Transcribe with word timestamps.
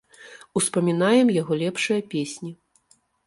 Успамінаем 0.59 1.27
яго 1.37 1.53
лепшыя 1.61 2.07
песні. 2.17 2.51